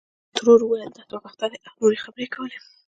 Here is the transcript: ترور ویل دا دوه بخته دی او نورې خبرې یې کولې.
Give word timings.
ترور 0.37 0.61
ویل 0.65 0.89
دا 0.97 1.03
دوه 1.09 1.19
بخته 1.25 1.45
دی 1.51 1.57
او 1.67 1.73
نورې 1.81 1.97
خبرې 2.05 2.23
یې 2.25 2.33
کولې. 2.35 2.57